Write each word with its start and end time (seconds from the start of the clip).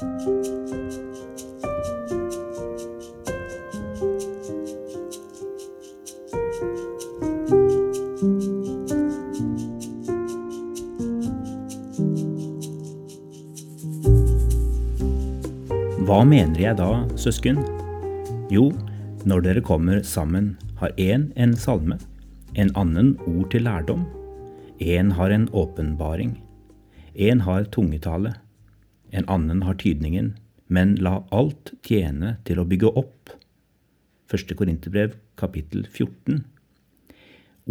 Hva 0.00 0.06
mener 16.24 16.56
jeg 16.56 16.78
da, 16.80 17.04
søsken? 17.20 17.60
Jo, 18.48 18.72
når 19.28 19.44
dere 19.44 19.60
kommer 19.60 20.00
sammen, 20.00 20.56
har 20.80 20.96
én 20.96 21.28
en 21.36 21.52
salme, 21.52 22.00
en 22.56 22.72
annen 22.72 23.18
ord 23.28 23.52
til 23.52 23.68
lærdom, 23.68 24.08
en 24.80 25.12
har 25.12 25.28
en 25.28 25.44
åpenbaring, 25.52 26.38
en 27.20 27.44
har 27.44 27.68
tungetale, 27.68 28.32
en 29.10 29.26
annen 29.28 29.64
har 29.66 29.78
tydningen, 29.80 30.34
men 30.70 30.94
la 31.02 31.20
alt 31.34 31.74
tjene 31.86 32.36
til 32.46 32.60
å 32.62 32.66
bygge 32.68 32.92
opp. 32.98 33.34
1. 34.30 34.54
Korinterbrev, 34.58 35.16
kapittel 35.40 35.86
14. 35.88 36.44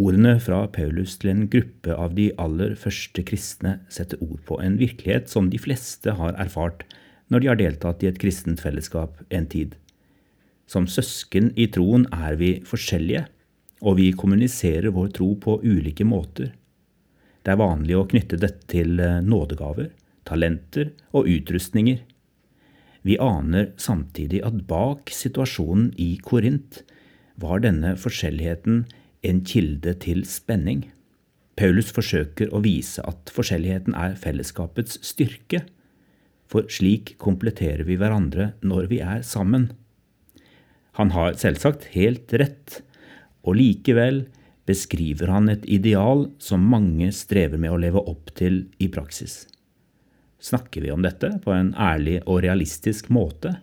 Ordene 0.00 0.36
fra 0.40 0.62
Paulus 0.72 1.16
til 1.20 1.32
en 1.32 1.46
gruppe 1.52 1.96
av 1.96 2.14
de 2.16 2.30
aller 2.40 2.76
første 2.78 3.24
kristne 3.26 3.78
setter 3.92 4.20
ord 4.24 4.40
på 4.48 4.60
en 4.62 4.78
virkelighet 4.80 5.28
som 5.32 5.50
de 5.52 5.60
fleste 5.60 6.14
har 6.16 6.36
erfart 6.40 6.84
når 7.30 7.42
de 7.42 7.50
har 7.50 7.58
deltatt 7.60 8.04
i 8.04 8.08
et 8.10 8.20
kristent 8.20 8.62
fellesskap 8.62 9.20
en 9.30 9.48
tid. 9.50 9.74
Som 10.70 10.86
søsken 10.86 11.50
i 11.58 11.66
troen 11.72 12.06
er 12.14 12.36
vi 12.40 12.52
forskjellige, 12.66 13.24
og 13.80 13.96
vi 13.98 14.10
kommuniserer 14.12 14.92
vår 14.94 15.12
tro 15.16 15.32
på 15.40 15.58
ulike 15.64 16.04
måter. 16.06 16.52
Det 17.40 17.54
er 17.54 17.60
vanlig 17.60 17.96
å 17.96 18.06
knytte 18.08 18.38
dette 18.40 18.68
til 18.70 19.00
eh, 19.00 19.22
nådegaver, 19.24 19.88
talenter 20.28 20.92
og 21.16 21.28
utrustninger. 21.30 22.00
Vi 23.06 23.16
aner 23.22 23.70
samtidig 23.80 24.42
at 24.44 24.62
bak 24.68 25.12
situasjonen 25.14 25.90
i 25.96 26.12
Korint 26.22 26.82
var 27.40 27.62
denne 27.64 27.94
forskjelligheten 27.96 28.84
en 29.24 29.44
kilde 29.44 29.94
til 30.04 30.24
spenning. 30.28 30.88
Paulus 31.56 31.90
forsøker 31.92 32.52
å 32.52 32.62
vise 32.64 33.02
at 33.08 33.32
forskjelligheten 33.34 33.96
er 33.96 34.16
fellesskapets 34.20 35.00
styrke 35.04 35.64
for 36.50 36.66
slik 36.72 37.14
kompletterer 37.22 37.86
vi 37.86 37.98
hverandre 38.00 38.52
når 38.66 38.88
vi 38.90 39.00
er 39.04 39.22
sammen. 39.26 39.70
Han 40.98 41.12
har 41.14 41.36
selvsagt 41.38 41.92
helt 41.94 42.32
rett, 42.34 42.80
og 43.46 43.56
likevel 43.60 44.24
beskriver 44.68 45.30
han 45.32 45.48
et 45.52 45.64
ideal 45.70 46.26
som 46.42 46.66
mange 46.72 47.10
strever 47.16 47.60
med 47.60 47.72
å 47.72 47.80
leve 47.80 48.02
opp 48.10 48.34
til 48.38 48.64
i 48.82 48.90
praksis. 48.92 49.44
Snakker 50.40 50.80
vi 50.80 50.90
om 50.90 51.02
dette 51.04 51.34
på 51.44 51.52
en 51.52 51.74
ærlig 51.76 52.20
og 52.24 52.40
realistisk 52.46 53.10
måte? 53.12 53.58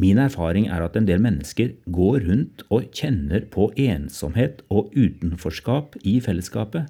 Min 0.00 0.16
erfaring 0.16 0.70
er 0.72 0.80
at 0.86 0.96
en 0.96 1.06
del 1.08 1.20
mennesker 1.20 1.74
går 1.92 2.24
rundt 2.24 2.64
og 2.72 2.88
kjenner 2.96 3.44
på 3.52 3.68
ensomhet 3.76 4.62
og 4.72 4.94
utenforskap 4.96 5.98
i 6.08 6.16
fellesskapet, 6.24 6.88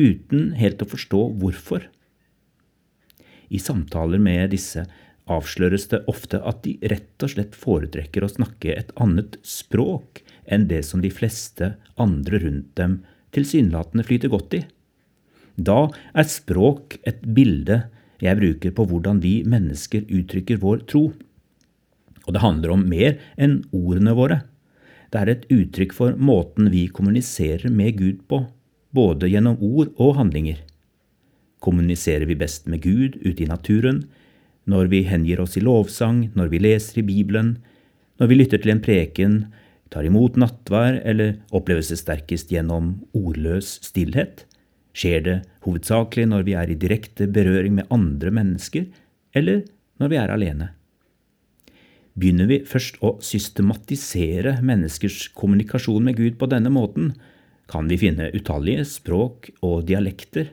uten 0.00 0.54
helt 0.56 0.80
å 0.80 0.88
forstå 0.88 1.20
hvorfor. 1.42 1.84
I 3.52 3.60
samtaler 3.60 4.22
med 4.22 4.54
disse 4.54 4.86
avsløres 5.30 5.90
det 5.92 6.00
ofte 6.10 6.40
at 6.46 6.62
de 6.64 6.78
rett 6.90 7.26
og 7.26 7.34
slett 7.34 7.56
foretrekker 7.58 8.24
å 8.24 8.32
snakke 8.32 8.72
et 8.72 8.94
annet 8.96 9.36
språk 9.46 10.22
enn 10.48 10.68
det 10.70 10.80
som 10.88 11.04
de 11.04 11.12
fleste 11.12 11.74
andre 12.00 12.40
rundt 12.40 12.72
dem 12.80 13.02
tilsynelatende 13.36 14.06
flyter 14.06 14.32
godt 14.32 14.56
i. 14.56 14.64
Da 15.60 15.88
er 16.14 16.28
språk 16.28 16.98
et 17.08 17.20
bilde 17.24 17.82
jeg 18.20 18.36
bruker 18.36 18.72
på 18.76 18.84
hvordan 18.88 19.20
vi 19.24 19.40
mennesker 19.48 20.04
uttrykker 20.04 20.60
vår 20.60 20.84
tro. 20.90 21.06
Og 22.26 22.34
det 22.36 22.42
handler 22.44 22.74
om 22.74 22.82
mer 22.88 23.16
enn 23.40 23.62
ordene 23.72 24.12
våre. 24.16 24.42
Det 25.10 25.20
er 25.20 25.32
et 25.32 25.46
uttrykk 25.50 25.94
for 25.96 26.18
måten 26.20 26.68
vi 26.72 26.84
kommuniserer 26.92 27.72
med 27.72 27.96
Gud 27.98 28.20
på, 28.28 28.44
både 28.92 29.30
gjennom 29.32 29.56
ord 29.64 29.94
og 29.96 30.18
handlinger 30.20 30.60
kommuniserer 31.60 32.26
vi 32.28 32.38
best 32.38 32.68
med 32.68 32.82
Gud 32.84 33.20
ute 33.22 33.44
i 33.44 33.48
naturen, 33.48 34.04
når 34.68 34.90
vi 34.92 35.04
hengir 35.08 35.40
oss 35.42 35.56
i 35.58 35.64
lovsang, 35.64 36.28
når 36.36 36.52
vi 36.52 36.62
leser 36.62 37.00
i 37.00 37.06
Bibelen, 37.06 37.56
når 38.20 38.30
vi 38.30 38.38
lytter 38.40 38.60
til 38.60 38.74
en 38.74 38.84
preken, 38.84 39.40
tar 39.90 40.06
imot 40.06 40.36
nattvær 40.38 41.00
eller 41.08 41.38
oppleves 41.56 41.90
det 41.90 41.98
sterkest 42.00 42.52
gjennom 42.52 42.98
ordløs 43.16 43.78
stillhet? 43.84 44.44
Skjer 44.96 45.24
det 45.26 45.36
hovedsakelig 45.66 46.26
når 46.30 46.46
vi 46.48 46.56
er 46.58 46.70
i 46.70 46.78
direkte 46.78 47.28
berøring 47.30 47.76
med 47.78 47.90
andre 47.94 48.32
mennesker, 48.34 48.88
eller 49.36 49.64
når 50.02 50.12
vi 50.12 50.18
er 50.18 50.34
alene? 50.34 50.70
Begynner 52.18 52.48
vi 52.50 52.62
først 52.66 52.98
å 53.06 53.14
systematisere 53.24 54.58
menneskers 54.66 55.28
kommunikasjon 55.38 56.08
med 56.08 56.18
Gud 56.18 56.40
på 56.40 56.50
denne 56.50 56.72
måten, 56.74 57.14
kan 57.70 57.86
vi 57.86 58.00
finne 58.02 58.32
utallige 58.34 58.82
språk 58.88 59.52
og 59.62 59.84
dialekter 59.86 60.50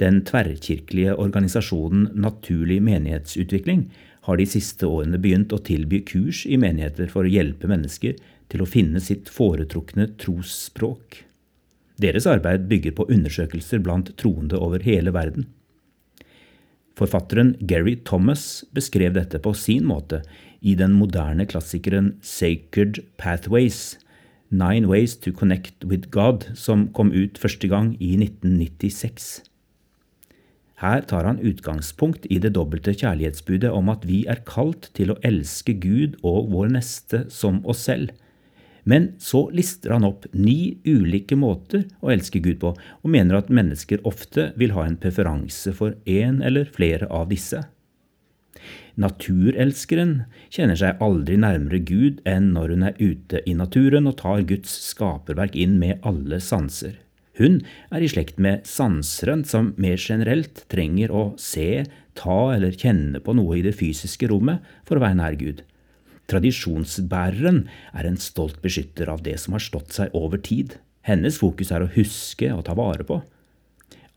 den 0.00 0.22
tverrkirkelige 0.26 1.14
organisasjonen 1.20 2.08
Naturlig 2.18 2.80
menighetsutvikling 2.82 3.86
har 4.26 4.40
de 4.40 4.46
siste 4.48 4.88
årene 4.88 5.20
begynt 5.20 5.52
å 5.52 5.60
tilby 5.64 6.00
kurs 6.08 6.44
i 6.48 6.58
menigheter 6.60 7.10
for 7.12 7.26
å 7.26 7.30
hjelpe 7.30 7.68
mennesker 7.70 8.16
til 8.52 8.64
å 8.64 8.68
finne 8.68 9.02
sitt 9.04 9.30
foretrukne 9.32 10.08
trosspråk. 10.20 11.20
Deres 12.00 12.26
arbeid 12.26 12.66
bygger 12.70 12.94
på 12.96 13.06
undersøkelser 13.06 13.82
blant 13.84 14.10
troende 14.18 14.58
over 14.58 14.82
hele 14.82 15.12
verden. 15.14 15.46
Forfatteren 16.98 17.54
Gary 17.66 17.96
Thomas 18.06 18.64
beskrev 18.74 19.14
dette 19.16 19.40
på 19.42 19.54
sin 19.58 19.86
måte 19.86 20.22
i 20.62 20.76
den 20.78 20.94
moderne 20.94 21.46
klassikeren 21.46 22.14
Sacred 22.22 23.02
Pathways, 23.18 23.96
Nine 24.50 24.86
Ways 24.86 25.16
to 25.18 25.32
Connect 25.34 25.84
with 25.84 26.10
God, 26.14 26.46
som 26.54 26.88
kom 26.94 27.10
ut 27.10 27.38
første 27.38 27.68
gang 27.70 27.94
i 27.98 28.14
1996. 28.20 29.42
Her 30.82 31.02
tar 31.06 31.26
han 31.26 31.40
utgangspunkt 31.42 32.26
i 32.30 32.38
det 32.42 32.54
dobbelte 32.54 32.94
kjærlighetsbudet 32.94 33.70
om 33.74 33.90
at 33.90 34.06
vi 34.06 34.24
er 34.30 34.42
kalt 34.46 34.90
til 34.94 35.14
å 35.14 35.18
elske 35.26 35.74
Gud 35.80 36.18
og 36.22 36.50
vår 36.54 36.74
neste 36.76 37.24
som 37.30 37.62
oss 37.66 37.86
selv. 37.88 38.10
Men 38.84 39.14
så 39.18 39.46
lister 39.56 39.94
han 39.96 40.04
opp 40.04 40.26
ni 40.36 40.76
ulike 40.84 41.36
måter 41.40 41.86
å 42.04 42.12
elske 42.12 42.42
Gud 42.44 42.60
på, 42.60 42.74
og 42.76 43.12
mener 43.12 43.38
at 43.38 43.52
mennesker 43.52 44.04
ofte 44.08 44.50
vil 44.60 44.74
ha 44.76 44.84
en 44.84 44.98
preferanse 45.00 45.72
for 45.76 45.96
én 46.04 46.42
eller 46.44 46.68
flere 46.68 47.08
av 47.08 47.30
disse. 47.32 47.64
Naturelskeren 49.00 50.12
kjenner 50.54 50.78
seg 50.78 51.00
aldri 51.02 51.38
nærmere 51.40 51.80
Gud 51.82 52.20
enn 52.28 52.52
når 52.54 52.74
hun 52.74 52.84
er 52.90 53.00
ute 53.00 53.40
i 53.48 53.56
naturen 53.58 54.06
og 54.06 54.20
tar 54.20 54.44
Guds 54.46 54.76
skaperverk 54.92 55.56
inn 55.58 55.80
med 55.80 56.04
alle 56.06 56.38
sanser. 56.44 57.00
Hun 57.34 57.64
er 57.90 58.04
i 58.04 58.08
slekt 58.12 58.38
med 58.38 58.62
sanseren, 58.68 59.42
som 59.42 59.72
mer 59.80 59.98
generelt 59.98 60.62
trenger 60.70 61.10
å 61.10 61.24
se, 61.40 61.82
ta 62.14 62.38
eller 62.54 62.76
kjenne 62.78 63.18
på 63.18 63.34
noe 63.34 63.58
i 63.58 63.64
det 63.64 63.74
fysiske 63.74 64.28
rommet 64.30 64.62
for 64.86 65.00
å 65.00 65.02
være 65.02 65.18
nær 65.18 65.38
Gud. 65.40 65.64
Tradisjonsbæreren 66.30 67.64
er 67.92 68.08
en 68.08 68.18
stolt 68.20 68.60
beskytter 68.64 69.10
av 69.12 69.22
det 69.26 69.36
som 69.42 69.56
har 69.56 69.64
stått 69.64 69.92
seg 69.96 70.14
over 70.16 70.40
tid. 70.40 70.78
Hennes 71.04 71.36
fokus 71.40 71.72
er 71.74 71.84
å 71.84 71.92
huske 71.96 72.48
og 72.54 72.64
ta 72.68 72.76
vare 72.78 73.04
på. 73.04 73.20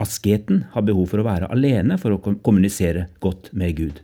Asketen 0.00 0.62
har 0.72 0.86
behov 0.86 1.10
for 1.10 1.20
å 1.20 1.26
være 1.26 1.50
alene 1.52 1.98
for 2.00 2.14
å 2.14 2.20
kommunisere 2.22 3.08
godt 3.20 3.50
med 3.52 3.76
Gud. 3.80 3.98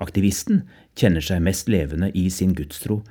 Aktivisten 0.00 0.62
kjenner 0.98 1.24
seg 1.24 1.42
mest 1.44 1.68
levende 1.68 2.08
i 2.16 2.28
sin 2.32 2.54
gudstro 2.56 3.02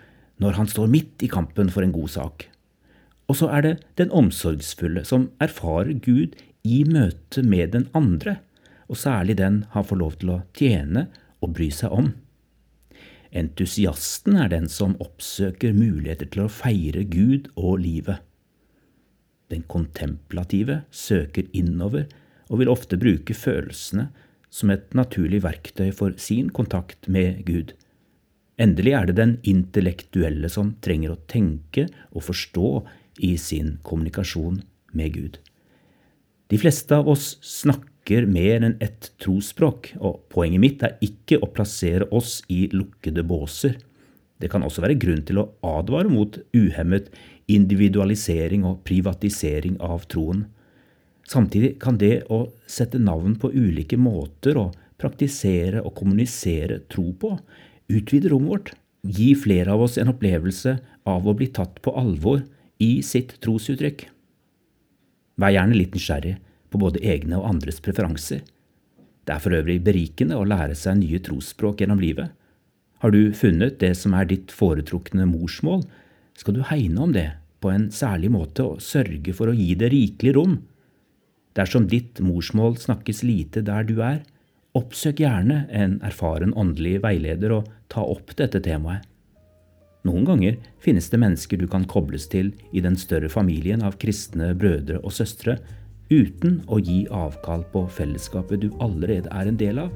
når 0.41 0.57
han 0.57 0.71
står 0.71 0.89
midt 0.89 1.21
i 1.21 1.29
kampen 1.29 1.69
for 1.69 1.85
en 1.85 1.93
god 1.93 2.09
sak. 2.15 2.47
Og 3.29 3.37
så 3.37 3.51
er 3.53 3.63
det 3.63 3.75
den 4.01 4.11
omsorgsfulle, 4.11 5.05
som 5.05 5.29
erfarer 5.43 5.93
Gud 5.93 6.33
i 6.67 6.81
møte 6.87 7.43
med 7.45 7.75
den 7.75 7.85
andre, 7.95 8.39
og 8.89 8.99
særlig 8.99 9.37
den 9.39 9.61
han 9.75 9.85
får 9.87 9.99
lov 10.01 10.17
til 10.19 10.33
å 10.33 10.41
tjene 10.57 11.05
og 11.39 11.53
bry 11.55 11.69
seg 11.71 11.93
om. 11.95 12.11
Entusiasten 13.31 14.35
er 14.35 14.49
den 14.51 14.67
som 14.67 14.97
oppsøker 14.99 15.71
muligheter 15.75 16.27
til 16.31 16.45
å 16.45 16.51
feire 16.51 17.05
Gud 17.07 17.47
og 17.55 17.79
livet. 17.83 18.19
Den 19.51 19.63
kontemplative 19.71 20.81
søker 20.91 21.47
innover 21.55 22.09
og 22.51 22.59
vil 22.59 22.71
ofte 22.71 22.99
bruke 22.99 23.35
følelsene 23.35 24.09
som 24.51 24.71
et 24.73 24.91
naturlig 24.97 25.41
verktøy 25.45 25.93
for 25.95 26.15
sin 26.19 26.49
kontakt 26.51 27.07
med 27.07 27.45
Gud. 27.47 27.71
Endelig 28.59 28.93
er 28.97 29.07
det 29.07 29.15
den 29.17 29.37
intellektuelle 29.47 30.51
som 30.51 30.75
trenger 30.83 31.15
å 31.15 31.21
tenke 31.31 31.87
og 32.11 32.27
forstå 32.27 32.73
i 33.23 33.37
sin 33.39 33.77
kommunikasjon 33.87 34.59
med 34.97 35.15
Gud. 35.15 35.39
De 36.51 36.57
fleste 36.59 36.97
av 36.97 37.07
oss 37.07 37.37
snakker 37.47 38.25
mer 38.27 38.59
enn 38.59 38.73
ett 38.83 39.13
trosspråk, 39.23 39.93
og 40.03 40.25
poenget 40.33 40.59
mitt 40.59 40.81
er 40.83 40.97
ikke 41.05 41.39
å 41.39 41.47
plassere 41.47 42.09
oss 42.11 42.41
i 42.51 42.65
lukkede 42.75 43.23
båser. 43.23 43.77
Det 44.41 44.49
kan 44.51 44.65
også 44.67 44.83
være 44.83 44.97
grunn 44.99 45.21
til 45.23 45.39
å 45.39 45.47
advare 45.63 46.11
mot 46.11 46.35
uhemmet 46.51 47.07
individualisering 47.51 48.65
og 48.67 48.81
privatisering 48.87 49.77
av 49.79 50.03
troen. 50.11 50.43
Samtidig 51.23 51.77
kan 51.79 51.95
det 52.01 52.25
å 52.27 52.43
sette 52.67 52.99
navn 52.99 53.37
på 53.39 53.53
ulike 53.55 53.95
måter 53.95 54.59
å 54.59 54.71
praktisere 54.99 55.85
og 55.85 55.95
kommunisere 56.01 56.81
tro 56.91 57.13
på, 57.15 57.37
utvide 57.91 58.31
rommet 58.33 58.51
vårt, 58.51 58.73
gi 59.07 59.31
flere 59.39 59.71
av 59.71 59.87
oss 59.87 59.95
en 60.01 60.11
opplevelse 60.11 60.75
av 61.07 61.27
å 61.27 61.37
bli 61.37 61.47
tatt 61.55 61.79
på 61.81 61.95
alvor 61.95 62.43
i 62.83 62.97
sitt 63.05 63.37
trosuttrykk. 63.39 64.09
Vær 65.41 65.55
gjerne 65.55 65.77
litt 65.77 65.95
nysgjerrig 65.97 66.35
på 66.71 66.81
både 66.81 67.01
egne 67.01 67.39
og 67.39 67.47
andres 67.49 67.81
preferanser. 67.83 68.43
Det 69.25 69.33
er 69.35 69.41
for 69.41 69.55
øvrig 69.57 69.79
berikende 69.85 70.37
å 70.37 70.45
lære 70.47 70.75
seg 70.77 70.99
nye 71.01 71.21
trosspråk 71.23 71.81
gjennom 71.81 72.01
livet. 72.01 72.31
Har 73.01 73.13
du 73.13 73.33
funnet 73.33 73.79
det 73.81 73.95
som 73.97 74.13
er 74.13 74.27
ditt 74.29 74.53
foretrukne 74.53 75.25
morsmål, 75.29 75.83
skal 76.37 76.57
du 76.57 76.61
hegne 76.69 77.01
om 77.01 77.13
det 77.15 77.31
på 77.61 77.71
en 77.73 77.89
særlig 77.93 78.31
måte 78.33 78.65
og 78.65 78.83
sørge 78.85 79.33
for 79.37 79.51
å 79.51 79.57
gi 79.57 79.73
det 79.77 79.91
rikelig 79.93 80.35
rom. 80.37 80.59
Dersom 81.57 81.87
ditt 81.89 82.21
morsmål 82.23 82.77
snakkes 82.81 83.21
lite 83.27 83.63
der 83.65 83.85
du 83.85 83.99
er, 84.05 84.21
oppsøk 84.77 85.19
gjerne 85.21 85.65
en 85.69 85.97
erfaren 86.05 86.53
åndelig 86.57 87.01
veileder 87.03 87.57
og 87.57 87.71
ta 87.91 88.05
opp 88.05 88.33
dette 88.39 88.61
temaet. 88.63 89.05
Noen 90.07 90.25
ganger 90.25 90.57
finnes 90.81 91.09
det 91.13 91.19
mennesker 91.21 91.59
du 91.61 91.67
kan 91.69 91.85
kobles 91.89 92.25
til 92.31 92.49
i 92.73 92.81
den 92.81 92.97
større 92.97 93.29
familien 93.29 93.83
av 93.85 93.99
kristne 94.01 94.49
brødre 94.57 94.97
og 95.03 95.13
søstre, 95.13 95.59
uten 96.09 96.59
å 96.67 96.79
gi 96.81 97.03
avkall 97.13 97.63
på 97.73 97.85
fellesskapet 97.99 98.65
du 98.65 98.71
allerede 98.81 99.29
er 99.29 99.51
en 99.51 99.61
del 99.61 99.83
av. 99.85 99.93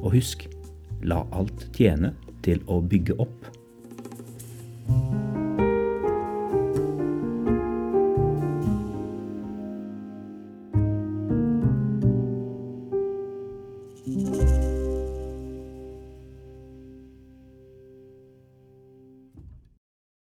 Og 0.00 0.16
husk, 0.16 0.48
la 1.04 1.22
alt 1.36 1.68
tjene 1.76 2.14
til 2.46 2.64
å 2.72 2.80
bygge 2.80 3.20
opp. 3.20 3.52